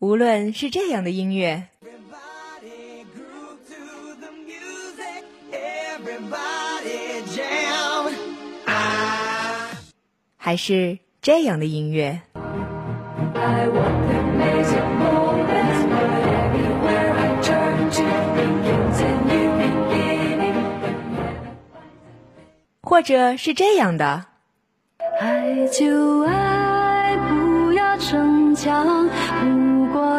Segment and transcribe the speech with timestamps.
[0.00, 1.68] 无论是这样的音乐，
[10.38, 12.22] 还是这样的音乐。
[22.82, 24.24] 或者是这样的。
[25.20, 29.06] 爱就爱，不要逞强，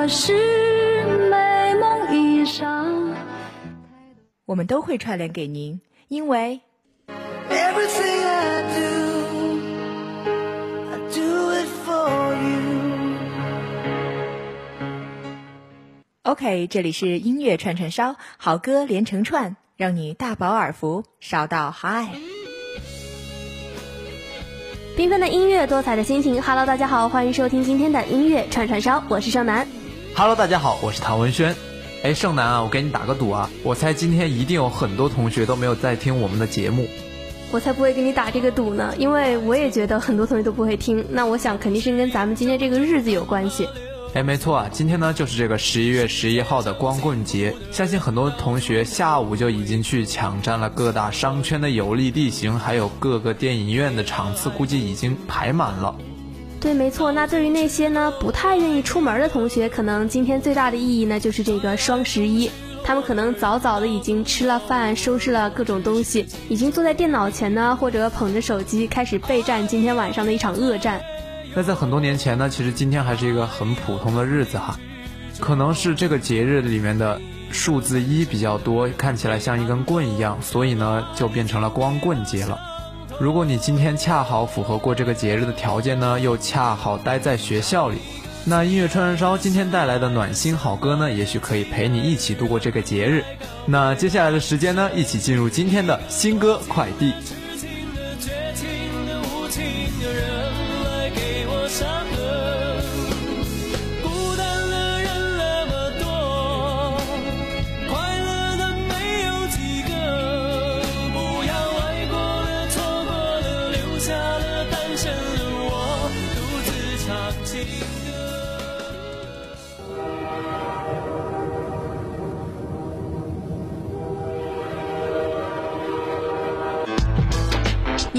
[0.07, 0.33] 是
[1.29, 3.15] 美梦一场。
[4.45, 6.61] 我们都会串联给您，因为。
[16.23, 22.07] OK，这里是音乐串串烧，好歌连成串，让你大饱耳福，烧到嗨。
[24.95, 26.41] 缤纷的音乐，多彩的心情。
[26.41, 29.67] Hello，大家好，欢迎收听今天的音乐串串烧，我是盛楠。
[30.13, 31.55] Hello，大家好，我是唐文轩。
[32.03, 36.85] 哎，盛楠啊，我给你打个赌啊，我猜今天一定有很多同学都没有在听我们的节目。
[37.49, 41.03] 我才不会给你打这个赌呢，因为我也觉得很多同学都不会听。
[41.09, 43.67] 那我想肯定是跟咱们今天这个日子有关系。
[44.13, 55.95] 哎，没错啊，今天呢就是这个十一月十一号的光棍节，相信很多同学下午就已经去抢占了各大商圈的有利地形，还有各个电影院的场次，估计已经排满了。
[56.61, 57.11] 对，没错。
[57.11, 62.51] 那对于那些呢不太愿意出门的同学，可能今天最大的意义呢就是这个双十一，
[62.83, 71.01] 他们可能早早的已经吃了饭，收拾了各种东西，已经坐在电脑前呢，或者捧着手机开始备战今天晚上的一场恶战。
[71.55, 74.79] 那在很多年前呢，其实今天还是一个很普通的日子哈，
[75.39, 77.19] 可能是这个节日里面的
[77.51, 82.59] 数字一比较多，看起来像一根棍一样，所以呢就变成了光棍节了。
[83.21, 87.99] 如果你今天恰好符合过这个节日的条件呢，又恰好待在学校里，
[88.43, 93.23] 那音乐串串烧今天带来的暖心好歌呢，也许可以陪你一起度过这个节日。
[93.67, 97.13] 那接下来的时间呢，一起进入今天的新歌快递。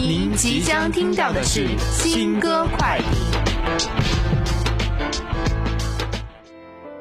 [0.05, 3.05] 您即将听到的是新歌快递。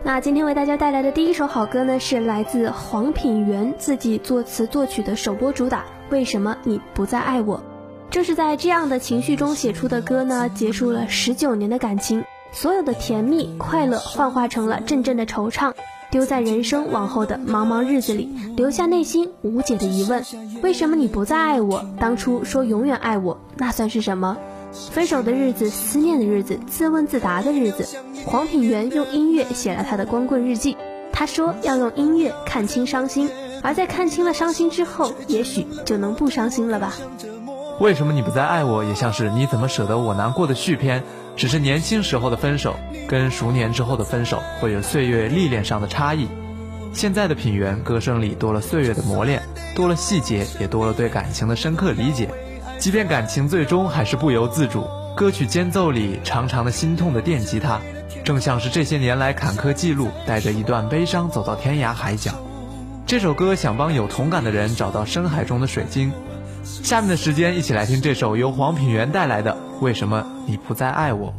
[0.03, 5.79] 那今天为大家带来的第一首好歌呢，是来自黄品源自己作词作曲的首播主打
[6.11, 7.57] 《为什么你不再爱我》。
[8.11, 15.73] 正是在这样的情绪中写出的歌呢，结束了十九年的感情，所有的甜蜜快乐幻化成了阵阵的惆怅。
[16.11, 20.23] 丢在人生往后的茫茫日子里，留下内心无解的疑问：
[20.61, 21.85] 为什么你不再爱我？
[21.97, 24.38] 当初说永远爱我，那算是什么？
[24.91, 27.88] 分手的日子，思念的日子，自问自答的日子。
[28.25, 30.75] 黄品源用音乐写了他的光棍日记。
[31.13, 33.29] 他说要用音乐看清伤心，
[33.63, 36.93] 而在看清了伤心之后，也许就能不伤心了吧。
[37.79, 38.83] 为什么你不再爱我？
[38.83, 41.03] 也像是你怎么舍得我难过的续篇。
[41.35, 42.75] 只是年轻时候的分手，
[43.07, 46.27] 跟熟年之后的分手会有岁月历练上的差异。
[46.93, 49.41] 现在的品源歌声里多了岁月的磨练，
[49.75, 52.29] 多了细节，也多了对感情的深刻理解。
[52.77, 57.79] 即便感情最终还是不由自主，歌曲间奏里长长的心痛的电吉他，
[58.23, 62.31] 正像是这些年来坎坷记录，带着一段悲伤走到天涯海角。
[63.07, 66.11] 这首歌想帮有同感的人找到深海中的水晶。
[66.63, 71.29] 下面的时间，一起来听这首由黄品源带来的《为什么你不再爱我》。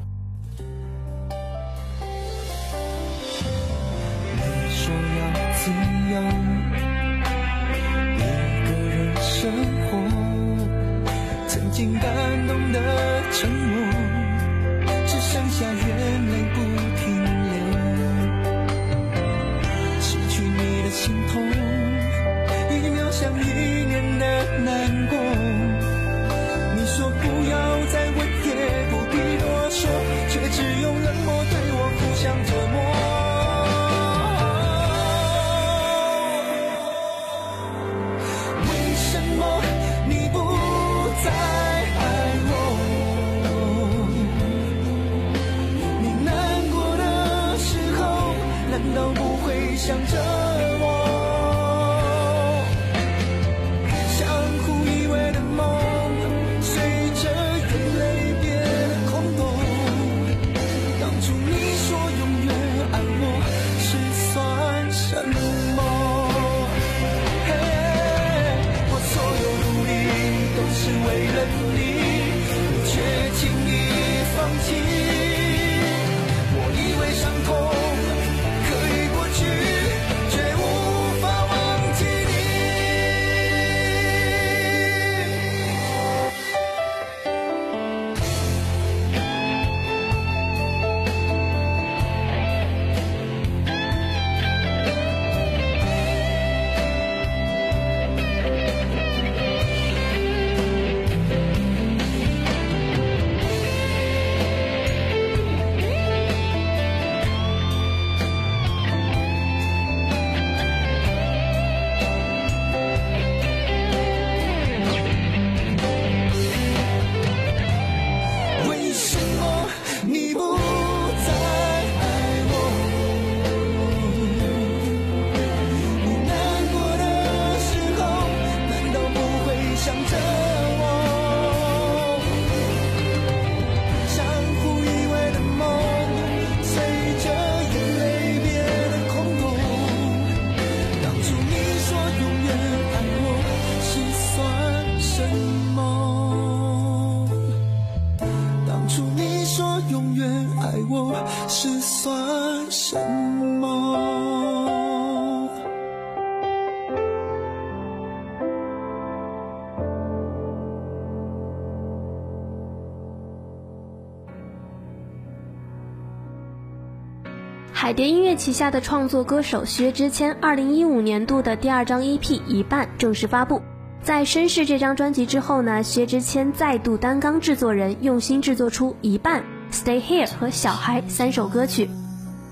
[167.93, 173.61] 海蝶音乐旗下的创作歌手薛之谦，二零一五年度的第二张 EP《一半》正式发布。
[174.03, 179.43] 在《绅士》这张专辑之后呢，薛之谦再度担纲制作人，用心制作出《一半》、
[179.77, 181.91] 《Stay Here》和《小孩》三首歌曲，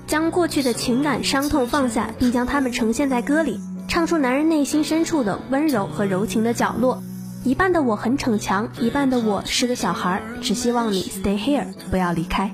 [0.05, 7.01] 将过去的情感伤痛放下，并将它们呈现在歌里，唱出男人内心深处的温柔和柔情的角落。
[7.43, 12.53] 一半的我很逞强，一半的我是个小孩，只希望你 Stay Here，不要离开。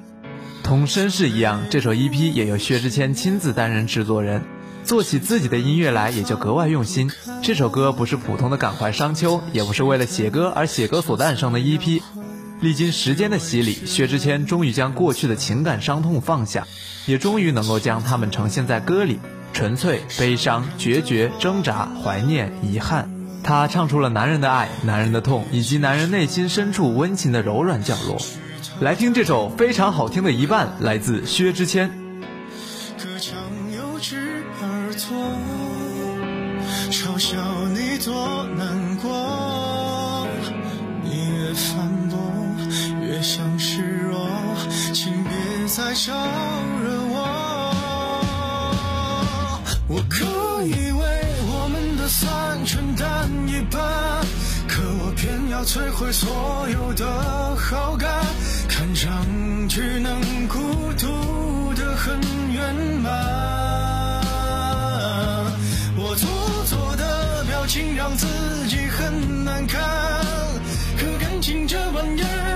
[0.67, 4.43] 同绅士一样，这首 EP 也由薛之谦亲自担任制作人，
[4.83, 7.09] 做起自己的音乐来也就格外用心。
[7.41, 12.01] 这首歌不是普通的感怀伤秋，也不是为了写歌而写歌所诞生的 EP。
[12.59, 16.67] 历经时间的洗礼，薛之谦终于将过去的情感伤痛放下，
[17.05, 19.19] 也终于能够将它们呈现在歌里。
[19.53, 23.09] 纯粹、悲伤、决绝、挣扎、怀念、遗憾，
[23.41, 28.17] 他唱出了男人的爱、男人的痛，以及男人内心深处温情的柔软角落。
[28.79, 31.89] 来听这首非常好听的一半，来自薛之谦。
[32.95, 33.35] 歌唱
[33.71, 34.15] 幼稚
[34.61, 35.17] 而作，
[36.91, 37.37] 嘲笑
[37.73, 40.27] 你多难过。
[41.03, 42.19] 你越反驳，
[43.01, 44.29] 越想示弱，
[44.93, 45.31] 请别
[45.67, 46.13] 再招
[46.83, 47.15] 惹我。
[49.87, 50.23] 我可
[50.67, 51.01] 以为
[51.49, 53.81] 我们的散承担一半，
[54.67, 58.23] 可我偏要摧毁所有的好感。
[59.77, 60.57] 只能孤
[60.97, 62.19] 独的很
[62.51, 63.13] 圆满。
[65.95, 66.27] 我做
[66.65, 68.25] 作的表情让自
[68.67, 69.79] 己很难看，
[70.97, 72.46] 可感情这玩意儿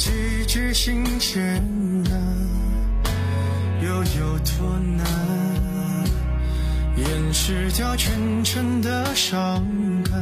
[0.00, 1.62] 几句新鲜
[2.06, 2.14] 啊，
[3.82, 3.88] 又
[4.18, 5.04] 有多难，
[6.96, 9.62] 掩饰掉全城的伤
[10.02, 10.14] 感。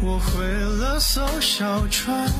[0.00, 2.30] 我毁了艘小船，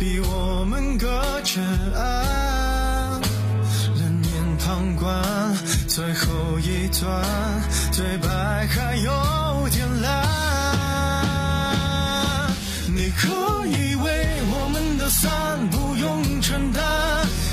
[0.00, 1.06] 逼我们隔
[1.44, 1.60] 着
[1.94, 3.20] 岸，
[3.94, 5.56] 冷眼旁观，
[5.86, 7.24] 最后一段
[7.96, 10.26] 对白还有点烂。
[12.90, 13.94] 你可以
[15.08, 16.82] 算不用承担，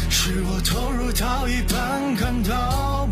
[0.09, 3.07] 是我投入到一半感到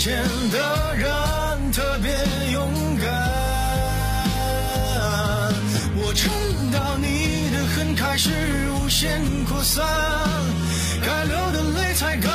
[0.00, 0.16] 见
[0.50, 2.10] 的人特别
[2.52, 3.06] 勇敢？
[5.94, 6.32] 我撑
[6.72, 8.30] 到你的恨开始
[8.70, 9.84] 无限扩散，
[11.04, 12.32] 该流的泪才刚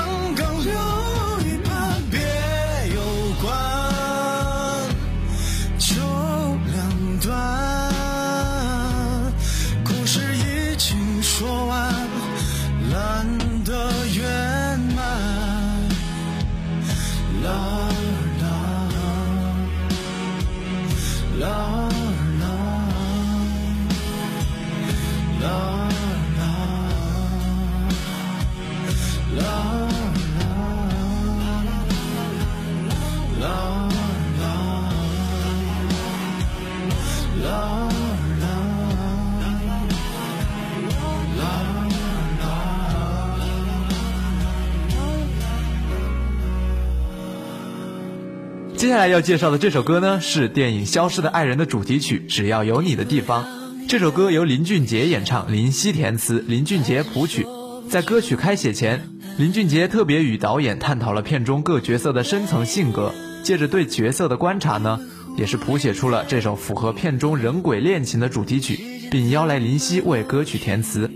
[48.95, 53.43] 接下来要介绍的这首歌呢，是电影《消失的爱人》的主题曲《只要有你的地方》。
[53.89, 57.45] 这首歌由林俊杰演唱，林夕填词，林俊杰谱曲。
[57.89, 63.11] 在歌曲开写前，林俊杰特别与导演探讨了片中各角色的深层性格，
[63.43, 64.97] 借着对角色的观察呢，
[65.35, 68.79] 也是谱写出了这首符合片中人鬼恋情的主题曲，
[69.11, 71.11] 并邀来林夕为歌曲填词。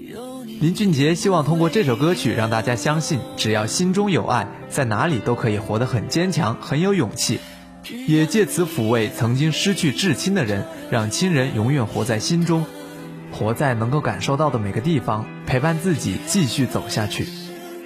[0.59, 7.39] 林俊杰希望通过这首歌曲让大家相信，只要心中有爱，在哪里都可以活得很坚强，很有勇气。
[8.07, 12.65] 也借此抚慰曾经失去至亲的人，让亲人永远活在心中，
[13.31, 17.25] 活在能够感受到的每个地方，陪伴自己继续走下去。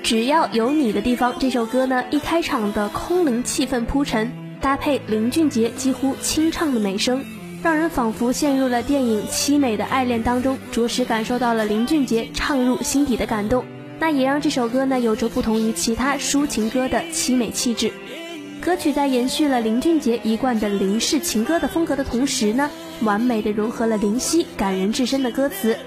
[0.02, 7.24] 只要有你的地方，这首歌呢，一开场的空灵气氛铺陈，搭配林俊杰几乎清唱的美声，
[7.64, 13.64] 让人仿佛陷入了电影凄美的爱恋当中，着实感受到了林俊杰唱入心底的感动。
[14.00, 17.90] 那也让这首歌呢，有着不同于其他抒情歌的凄美气质。
[18.64, 25.78] 歌曲在延续了林俊杰一贯的林氏情歌的风格的同时呢，完美的融合了林夕感人至深的歌词，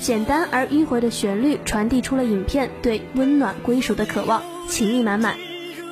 [0.00, 5.36] 简单而迂回的旋律传递出了影片对温暖归属的渴望，情意满满。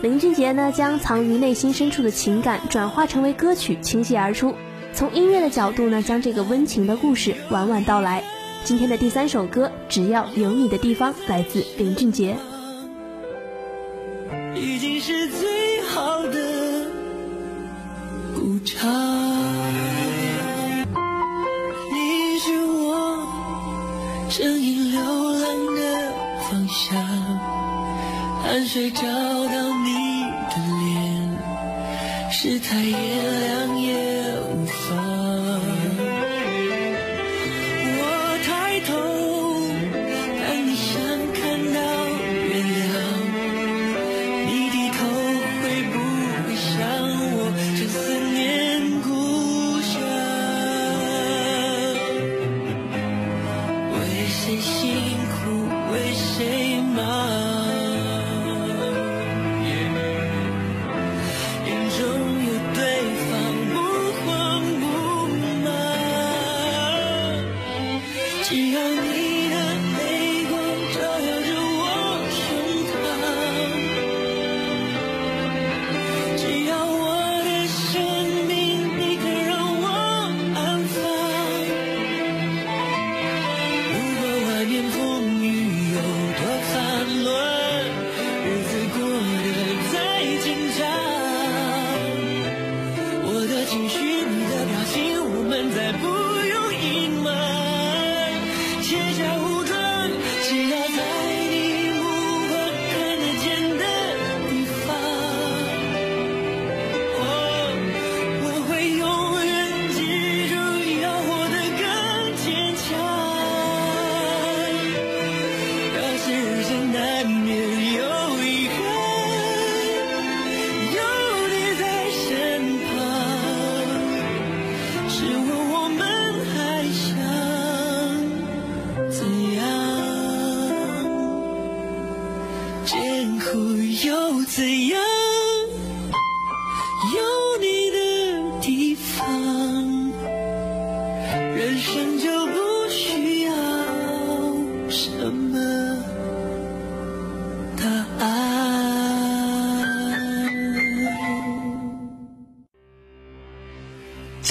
[0.03, 4.57] 林俊杰呢，将藏于内心深处的情感转化成为歌曲，倾泻而出。
[4.93, 8.25] 从音乐的角度呢，将这个温情的故事娓娓道来。
[8.65, 12.37] 今天的第三首歌，只要有你的地方，来自林俊杰。
[28.75, 29.07] 水找到
[29.85, 31.39] 你的脸，
[32.29, 33.14] 是太炎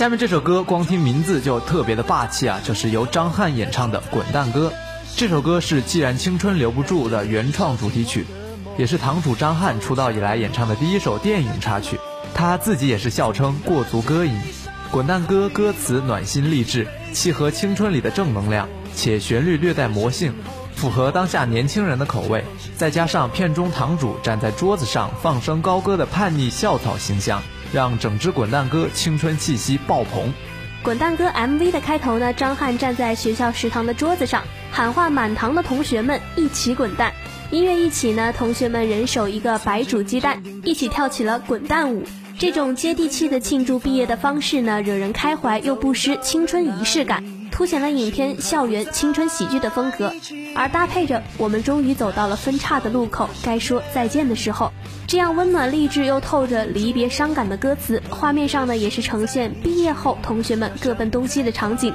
[0.04, 4.70] 下面这首歌光听名字就特别的霸气啊，就是由张翰演唱的《滚蛋歌》。
[5.16, 8.26] 这首歌是《既然青春留不住》的原创主题曲，
[8.78, 11.98] 也是堂主张翰出道以来演唱的第一首电影插曲。
[12.34, 14.34] 他自己也是笑称过足歌瘾。
[14.92, 20.34] 《滚蛋歌》歌词暖心励志，契合青春里的正能量，且旋律略带魔性，
[20.76, 22.44] 符合当下年轻人的口味。
[22.76, 27.42] 再加上片中堂主站在桌子上放声高歌的叛逆校草形象，
[27.74, 30.28] 让整支《滚蛋歌》青春气息爆棚。
[30.84, 37.12] 《滚蛋歌》MV 的开头呢，张翰站在学校食堂的桌子上，喊话满堂的同学们一起滚蛋。
[37.50, 42.04] 音乐一起呢，同学们人手一个白煮鸡蛋，一起跳起了滚蛋舞。
[42.38, 50.12] 这种接地气的庆祝毕业的方式呢，惹人开怀又不失青春仪式感，凸显了影片校园青春喜剧的风格。
[50.56, 54.72] 而搭配着“我们终于走到了分岔的路口，该说再见的时候”，
[55.08, 61.94] 这样温暖励志又透着离别伤感的歌词，画面上呢也是呈现毕业后同学们各奔东西的场景。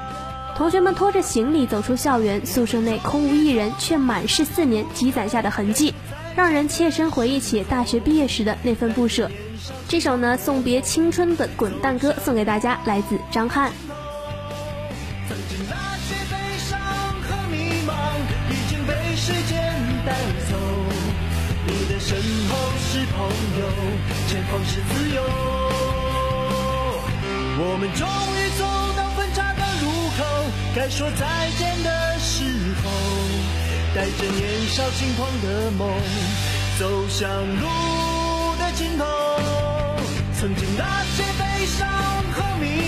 [0.56, 5.92] 同学们拖着行李走出校园，宿舍内空无一人，却满是四年积攒下的痕迹，
[6.36, 9.28] 让人切身回忆起大学毕业时的那份不舍。
[9.88, 13.72] 这首呢送别青春的滚蛋歌送给大家，来自张翰。
[15.66, 15.74] 那
[16.06, 16.34] 些悲
[16.68, 16.78] 伤
[17.22, 17.90] 和迷茫，
[18.50, 19.56] 已经被时间
[20.06, 20.12] 带
[20.48, 20.54] 走。
[21.66, 22.16] 你的身
[22.48, 23.16] 后是朋
[23.58, 23.62] 友，
[24.28, 25.18] 前方是自由。
[27.60, 28.62] 我们终于走
[28.96, 29.84] 到分岔的路
[30.16, 30.18] 口，
[30.76, 32.44] 该说再见的时
[32.84, 32.86] 候，
[33.94, 35.90] 带着年少轻狂的梦，
[36.78, 37.26] 走向
[37.60, 37.66] 路
[38.58, 39.04] 的尽头。
[40.38, 41.88] 曾经那些悲伤
[42.32, 42.64] 和迷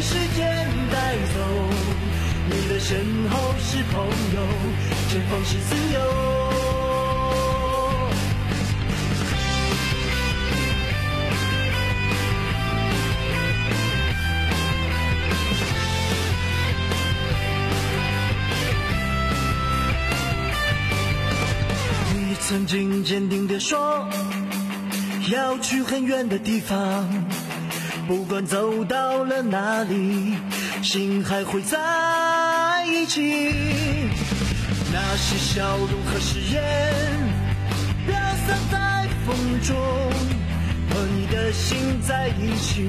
[0.00, 1.38] 时间带走。
[2.52, 2.98] 你的身
[3.30, 4.40] 后是朋友，
[5.08, 6.00] 前方是自由。
[22.12, 24.08] 你曾经坚定地说，
[25.30, 27.08] 要去很远的地方，
[28.10, 30.34] 不管走到了哪里，
[30.82, 31.78] 心还会在
[32.84, 33.20] 一起。
[34.92, 36.60] 那些笑容和誓言，
[38.04, 38.12] 飘
[38.48, 39.76] 散在风中，
[40.90, 42.88] 和你的心在一起，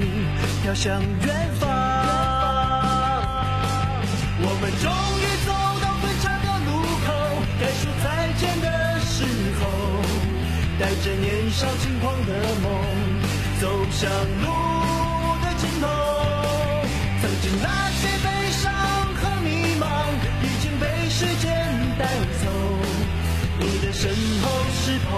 [0.64, 1.70] 飘向远方。
[4.40, 4.90] 我们终
[5.22, 7.14] 于走到分岔的路口，
[7.60, 9.22] 该说再见的时
[9.60, 9.70] 候，
[10.80, 12.66] 带着年少轻狂的梦，
[13.60, 14.10] 走向
[14.42, 14.71] 路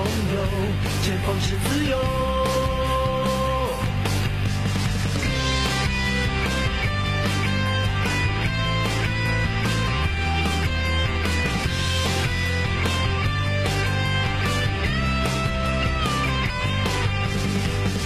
[0.05, 0.41] 是朋友，
[1.03, 1.97] 前方是自由。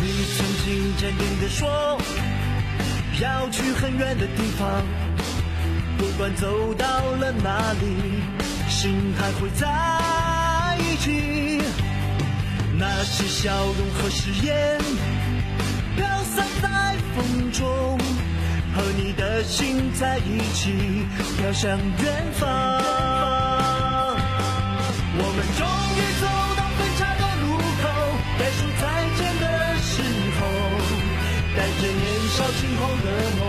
[0.01, 0.05] 你
[0.37, 1.99] 曾经坚定地说，
[3.21, 4.83] 要去很远的地方，
[5.97, 8.23] 不管走到了哪里，
[8.69, 11.48] 心还会在一起。
[12.81, 14.79] 那些笑容和誓言，
[15.97, 17.99] 飘散在风中，
[18.73, 21.05] 和你的心在一起，
[21.37, 22.49] 飘向远方。
[25.21, 25.67] 我们终
[25.99, 26.25] 于走
[26.57, 27.85] 到分岔的路口，
[28.39, 28.83] 该说再
[29.19, 29.45] 见的
[29.83, 29.91] 时
[30.39, 30.41] 候，
[31.57, 33.07] 带着年少轻狂的
[33.41, 33.43] 梦，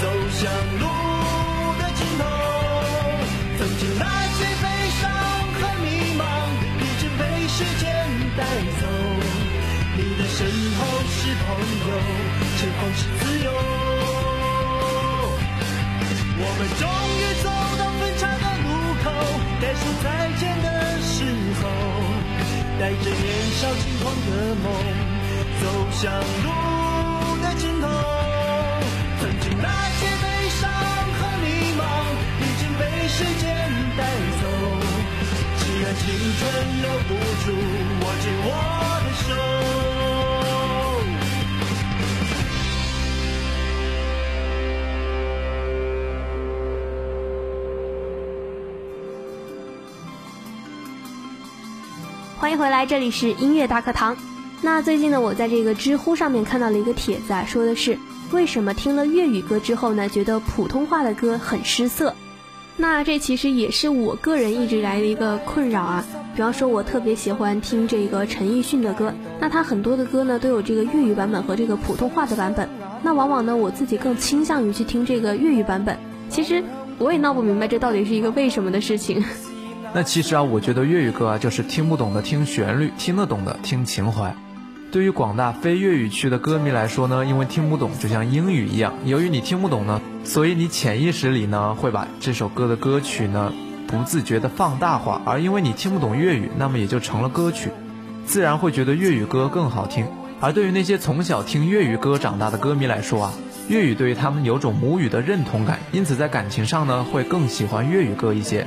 [0.00, 0.40] 走向
[0.80, 0.82] 路
[1.78, 2.24] 的尽头。
[3.58, 3.82] 曾经
[12.58, 13.48] 前方是自由。
[16.42, 16.82] 我们终
[17.18, 17.46] 于走
[17.78, 18.66] 到分岔的路
[19.02, 19.06] 口，
[19.60, 20.06] 该说再
[20.38, 20.66] 见的
[21.02, 21.14] 时
[21.60, 21.62] 候，
[22.78, 23.22] 带着年
[23.60, 24.28] 少轻狂的
[24.62, 24.64] 梦，
[25.60, 26.00] 走向
[26.44, 26.46] 路
[27.42, 27.86] 的尽头。
[29.20, 30.24] 曾经那些悲
[30.60, 30.62] 伤
[31.18, 31.82] 和迷茫，
[32.40, 33.44] 已经被时间
[33.96, 34.00] 带
[34.40, 34.42] 走。
[35.58, 36.02] 既然青
[36.38, 36.40] 春
[36.80, 37.10] 留不
[37.44, 37.46] 住，
[38.00, 38.48] 握紧我
[39.04, 39.28] 的手。
[52.50, 54.16] 欢迎回来，这里是音乐大课堂。
[54.60, 57.96] 那最近呢，我在这个知乎上面看到了一个帖子啊，说的是
[58.32, 62.12] 为什么听了粤语歌之后呢，觉得普通话的歌很失色。
[62.76, 66.04] 那这其实也是我个人一直以来的一个困扰啊。
[66.34, 72.68] 比方说，我特别喜欢听这个陈奕迅的歌，那他很多的歌呢都有这个粤语版本和这个普通话的版本。
[73.04, 75.96] 那往往呢，我自己更倾向于去听这个粤语版本。
[76.28, 76.64] 其实
[76.98, 79.24] 我也闹不明白这到底是一个为什么的事情。
[79.92, 84.34] 那其实啊，我觉得粤语歌啊，就是听不懂的听旋律，听得懂的听情怀。
[84.92, 93.52] 对于广大非粤语区的歌迷来说呢，因为听不懂，就像英语一样，由于你听不懂呢，所以你潜意识里呢会把这首歌的歌曲呢
[93.88, 97.70] 不自觉的放大化，而因为你听不懂粤语，那么也就成了歌曲，
[98.26, 100.06] 自然会觉得粤语歌更好听。
[100.40, 103.32] 而对于那些从小听粤语歌长大的歌迷来说啊，
[103.68, 108.66] 粤语对于他们有种母语的认同感，因此在感情上呢会更喜欢粤语歌一些。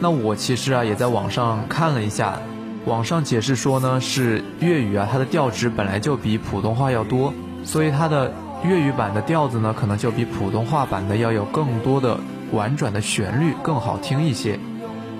[0.00, 2.40] 那我其实啊也在网上看了一下，
[2.84, 7.34] 网上解释说呢是粤语啊它的调值本来就比普通话要多，
[7.64, 8.32] 所以它的
[8.64, 12.18] 粤语版的调子呢可能就比普通话版的要有更多的
[12.52, 14.58] 婉转的旋律，更好听一些。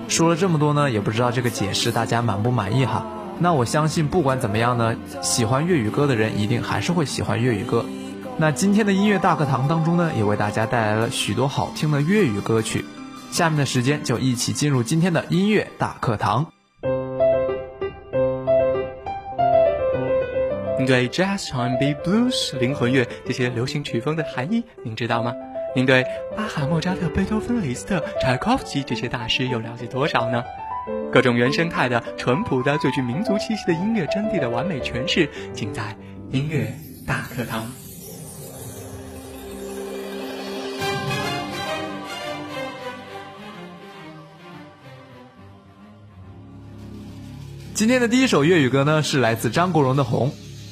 [0.07, 3.05] 说了这么多呢，也不知道这个解释大家满不满意哈？
[3.37, 7.85] 那我相信不管怎么样呢，喜欢粤语歌的人一定还是会喜欢粤语歌。
[8.37, 12.85] 那今天的音乐大课堂当中呢，也为大家带来了许多好听的粤语歌曲。
[13.31, 16.51] 下面的时间就一起进入今天的音乐大课堂。
[20.77, 25.33] 您对 Jazz、R&B、Blues、灵魂乐这些流行曲风的含义，您知道吗？
[25.75, 26.03] 您对
[26.35, 30.43] 巴哈、莫扎特、贝多芬、李斯特、柴可夫斯基这些大师又了解多少呢？
[31.11, 35.95] 各种原生态的、淳朴的、最具民族气息的音乐真谛的完美诠释，尽在
[36.31, 36.73] 音乐
[37.05, 37.69] 大课堂。
[47.79, 50.31] 今天的第一首粤语歌呢，是来自张国荣的《红》，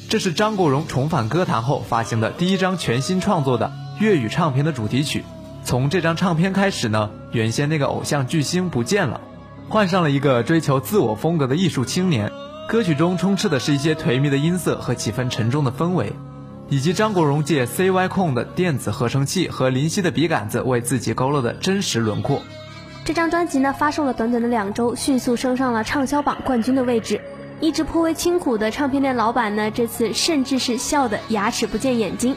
[0.10, 5.24] 这是张国荣重返歌坛后发行的第一张全新创作的粤语唱片的主题曲。
[5.64, 9.22] 从这张唱片开始呢，原先那个偶像巨星不见了，
[9.70, 12.30] 换上了一个追求自我风格的艺术青年。
[12.68, 16.12] 歌曲中充斥的是一些颓靡的音色和几分沉重的氛围，
[16.68, 22.42] 以及张国荣借 CY 控的电子合成器和林夕的笔杆子为自己勾勒的真实轮廓。
[23.08, 27.22] 这张专辑呢，发售了短短的两周，迅速升上了畅销榜冠军的位置。
[27.62, 32.36] 一直颇为清苦的唱片店老板呢，这次甚至是笑得牙齿不见眼睛。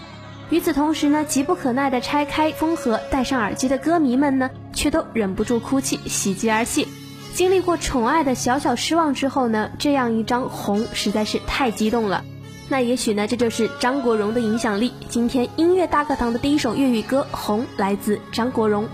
[0.48, 6.86] 与此同时呢，急不可耐地拆开封盒、戴上耳机的歌迷们呢，却都忍不住哭泣，喜极而泣。
[7.34, 12.24] 经历过宠爱的小小失望之后呢，这样一张红实在是太激动了。
[12.68, 14.92] 那也许呢，这就是张国荣的影响力。
[15.08, 18.88] 今天音乐大课堂的第一首粤语歌《红》来自张国荣。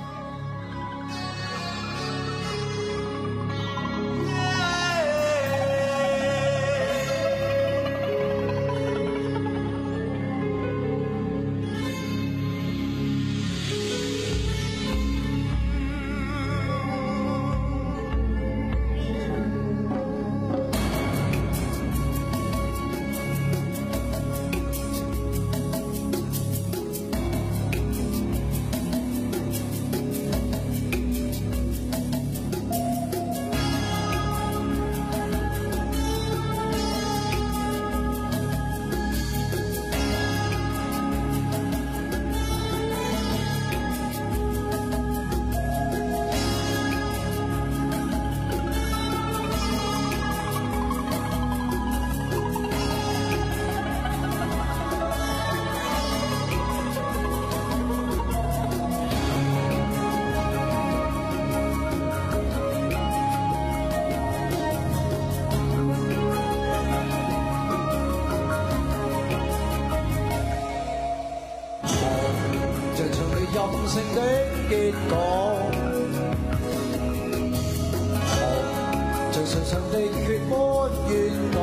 [79.47, 81.15] 像唇上的血般怨
[81.55, 81.59] 我，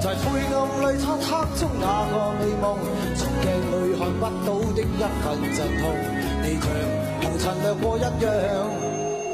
[0.00, 1.28] 在灰暗里漆黑
[1.60, 2.64] 中那个美梦，
[3.14, 4.82] 从镜里看不到的一
[5.20, 5.84] 份阵痛，
[6.42, 6.64] 你像
[7.20, 8.08] 红尘掠过一样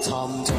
[0.02, 0.10] 沉
[0.44, 0.50] 重。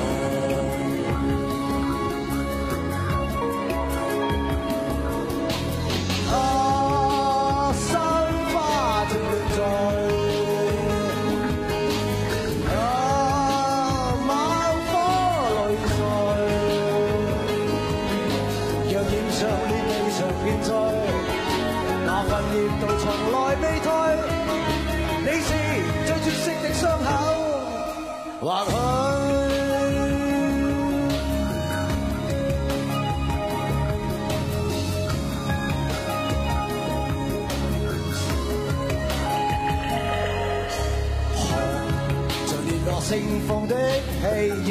[43.48, 44.24] 放的气
[44.66, 44.70] 焰，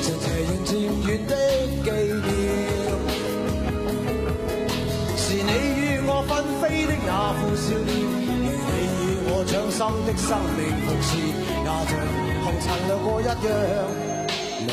[0.00, 0.70] 像斜阳渐
[1.06, 1.30] 远的
[1.82, 2.24] 纪念，
[5.16, 7.90] 是你与我纷飞的那副笑脸。
[7.94, 8.70] 你
[9.02, 11.10] 与我掌心的生命复炽，
[11.58, 11.90] 也像
[12.44, 13.28] 红尘掠过一样
[14.66, 14.68] 明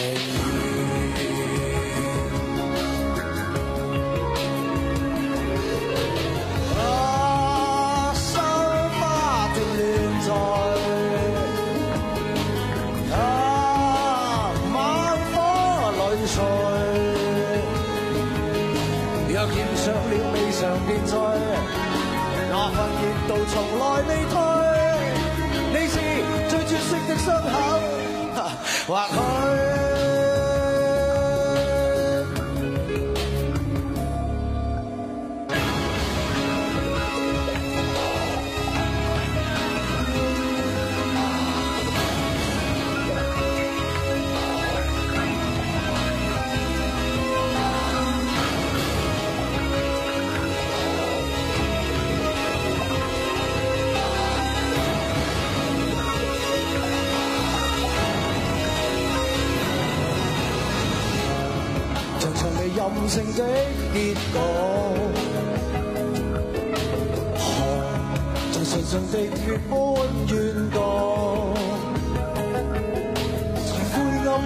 [28.89, 29.19] 口，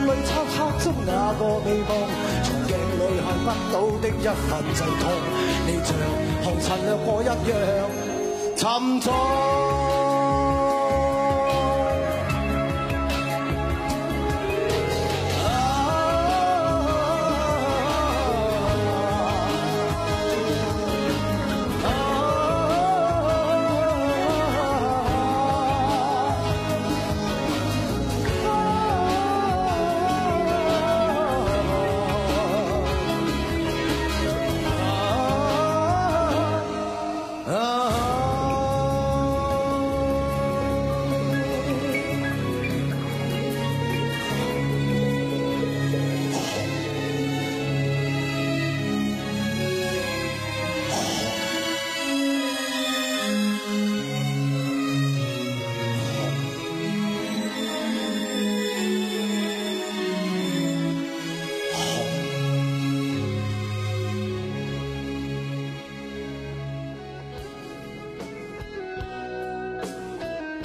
[0.06, 1.92] 里漆黑中那个地方，
[2.44, 5.04] 从镜里看不到的一份阵痛，
[5.66, 5.90] 你像
[6.44, 7.36] 红尘掠过一样
[8.56, 8.62] 沉
[9.02, 9.83] 重。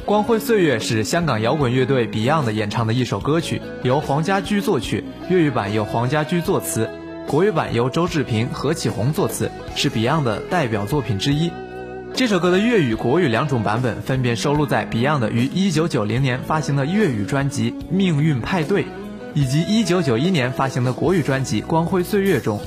[0.09, 6.89] 光辉岁月是香港摇滚乐队 Beyond 演唱的一首歌曲，由黄家驹作曲，粤语版由黄家驹作词，
[7.27, 11.53] 国语版由周志平、何启宏作词，是 Beyond 的代表作品之一。
[12.15, 18.85] 这首歌的粤语、国语两种版本分别收录在 Beyond 于1990年发行的粤语专辑《命运派对》，
[19.35, 22.59] 以及1991年发行的国语专辑《光辉岁月》中。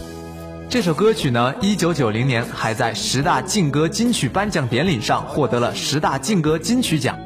[0.71, 7.19] 这首歌曲呢，一九九零年还在十大劲歌金曲颁奖典礼上获得了十大劲歌金曲奖。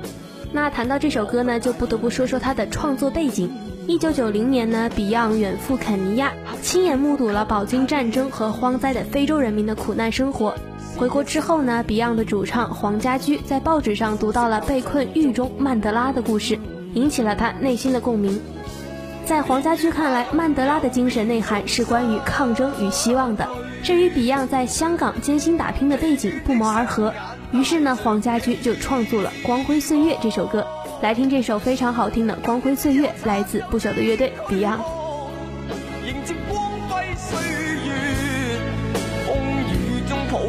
[0.51, 3.55] 那谈到这首歌呢，就不得不说说它的创作背景。
[3.85, 10.55] 一九九零年呢，Beyond 远赴肯尼亚，亲眼目睹了饱经战争和荒灾的非洲人民的苦难生活。
[10.97, 16.57] 回国之后呢，Beyond 的主唱黄家驹在报纸上读到了被困狱中曼德拉的故事，
[16.95, 18.41] 引起了他内心的共鸣。
[19.25, 23.49] 在黄家驹看来，曼德拉的精神内涵是关于抗争与希望的，
[23.83, 27.11] 这与 Beyond 在香港艰辛打拼的背景不谋而合。
[27.51, 30.67] 于是呢，黄家驹就创作了《光辉岁月》这首歌。
[31.01, 34.79] 来听这首非常好听的《光辉岁月》，来自不朽的乐队 Beyond。
[36.05, 37.39] 迎接光辉岁
[37.87, 37.93] 月，
[39.25, 39.35] 风
[39.71, 40.39] 雨中抱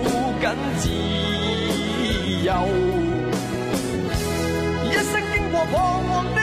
[0.42, 0.90] 紧自
[2.44, 2.52] 由，
[4.90, 5.74] 一生经过彷
[6.08, 6.42] 徨的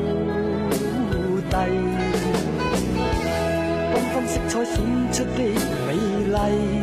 [4.63, 4.75] 闪
[5.11, 5.43] 出的
[5.87, 5.93] 美
[6.27, 6.80] 丽，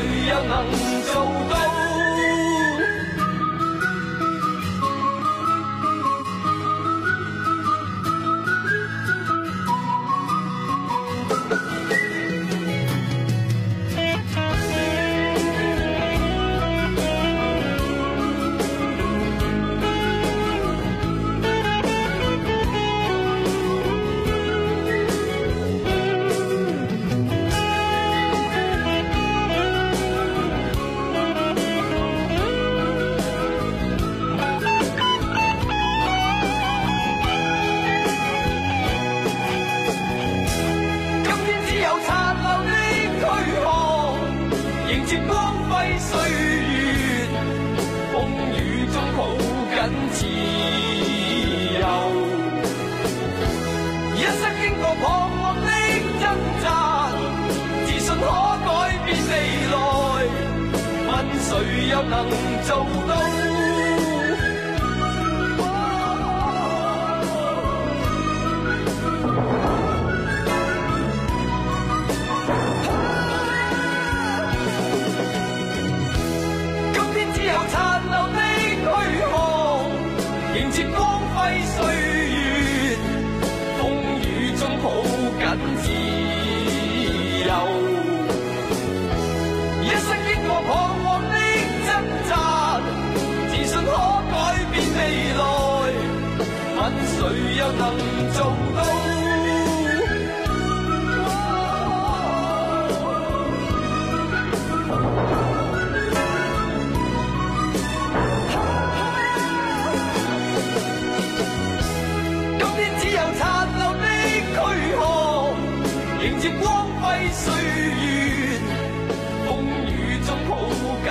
[0.00, 0.99] 问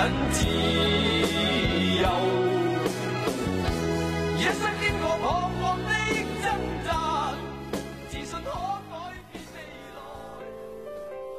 [0.00, 0.46] 紧自
[2.00, 2.08] 由。
[4.38, 5.90] 一生经过彷徨的
[6.42, 6.50] 挣
[6.86, 7.34] 扎，
[8.08, 8.50] 自信可
[8.90, 8.94] 改
[9.30, 9.60] 变未
[9.94, 10.00] 来。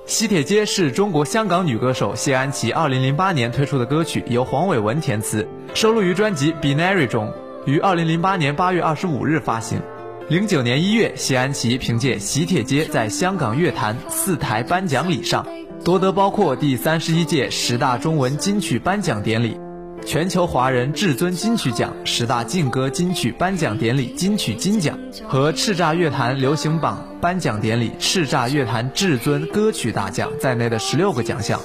[0.06, 7.34] 喜帖街是中国香港女歌手谢安琪2008年推出的歌曲，由黄伟文填词，收录于专辑《Binary》中，
[7.66, 9.82] 于2008年8月25日发行。
[10.30, 15.46] 09年1月，谢安琪凭借《喜帖街》在香港乐坛四台颁奖礼上
[15.84, 19.58] 夺得包括第三十一届十大中文金曲颁奖典礼、
[20.06, 24.96] 全球华人至尊金曲奖十大劲歌金曲颁奖典礼金曲金奖
[25.28, 31.60] 和叱咤乐坛流行榜颁奖典礼叱咤乐坛至尊歌曲大奖在内的十六个奖项。《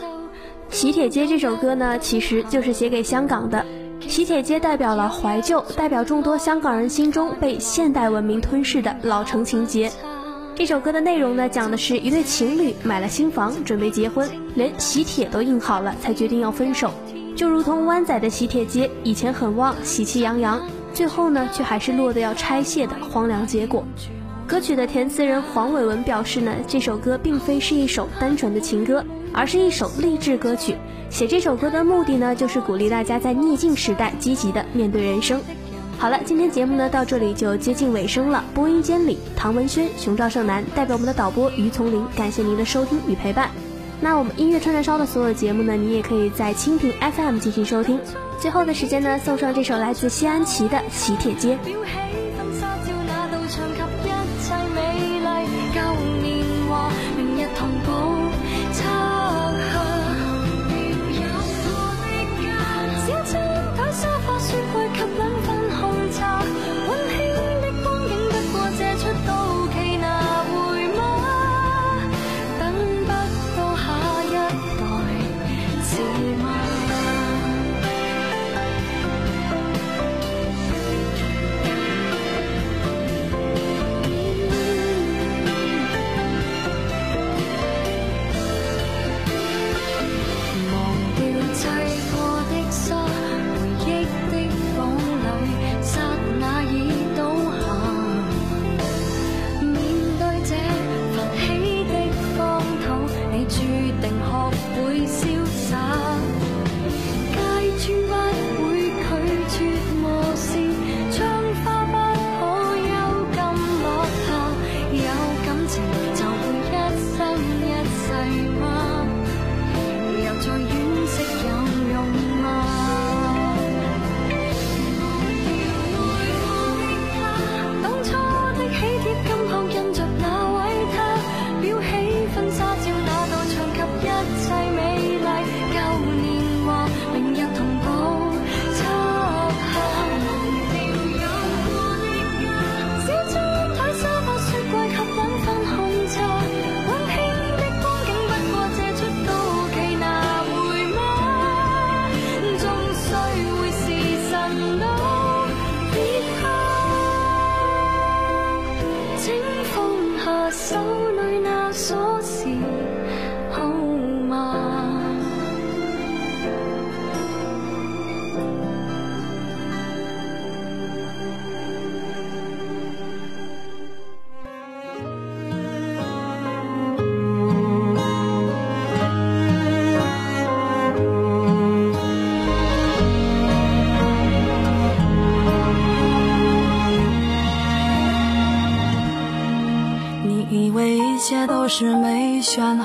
[0.70, 3.66] 喜帖街》这首歌呢，其实就是写给香港的。
[4.00, 9.92] 喜帖街代表了怀旧，代表众多香港人心中被现代文明吞噬的老城情结。
[10.56, 16.90] 这首歌的内容呢，讲的是一对情侣买了新房，准备结婚，连喜帖都印好了，才决定要分手。
[17.36, 20.58] 就如同湾仔的喜帖街，以前很旺，喜气洋洋，
[20.94, 23.84] 最后呢，却还是落得要拆卸的荒凉结果。
[24.46, 30.74] 歌曲的填词人黄伟文表示呢，这首歌并非是一首单纯的情歌，而是一首励志歌曲。
[31.10, 35.38] 写这首歌的目的呢，就是鼓励大家在逆境时代积极的面对人生。
[35.98, 38.44] 好了，今天节目呢到这里就接近尾声了。
[38.54, 43.50] 播音间里，唐文轩、熊兆胜男代表我们的导播于丛林，感谢您的收听与陪伴。
[44.00, 47.98] 那我们音乐串串烧的所有节目呢，你也可以在蜻蜓 FM 进行收听。
[48.38, 51.58] 最后的时间呢，送上这首来自西安琪的《喜帖街》。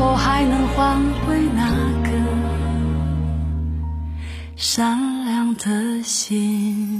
[0.00, 0.96] 是否还能换
[1.26, 1.68] 回那
[2.02, 2.10] 颗
[4.56, 6.99] 善良的心？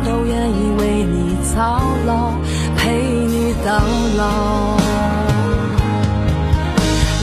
[0.00, 2.32] 都愿意为你操劳，
[2.76, 3.80] 陪你到
[4.16, 4.76] 老。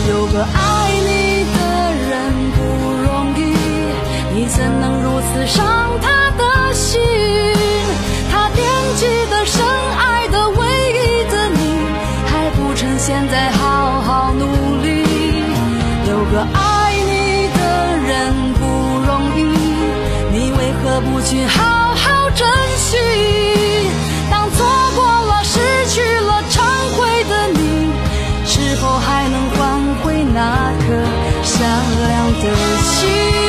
[0.07, 1.57] 有个爱你的
[2.09, 2.11] 人
[2.55, 2.57] 不
[3.03, 3.07] 容
[3.37, 3.39] 易，
[4.33, 5.65] 你怎能如此伤
[6.01, 6.07] 他
[6.37, 7.01] 的心？
[8.31, 8.63] 他惦
[8.97, 9.65] 记的、深
[9.97, 10.57] 爱的、唯
[10.91, 11.57] 一的你，
[12.27, 14.45] 还不趁现在好好努
[14.83, 15.03] 力。
[16.07, 18.63] 有个爱你的人不
[19.07, 19.39] 容易，
[20.31, 21.84] 你为何不去好
[32.41, 33.44] 的心？